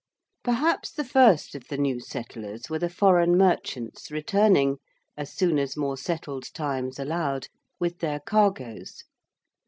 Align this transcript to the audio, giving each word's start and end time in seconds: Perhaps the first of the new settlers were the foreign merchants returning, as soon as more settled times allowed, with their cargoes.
Perhaps 0.43 0.93
the 0.93 1.03
first 1.03 1.53
of 1.53 1.67
the 1.67 1.77
new 1.77 1.99
settlers 1.99 2.71
were 2.71 2.79
the 2.79 2.89
foreign 2.89 3.37
merchants 3.37 4.09
returning, 4.09 4.77
as 5.15 5.31
soon 5.31 5.59
as 5.59 5.77
more 5.77 5.95
settled 5.95 6.51
times 6.55 6.97
allowed, 6.97 7.49
with 7.79 7.99
their 7.99 8.19
cargoes. 8.19 9.03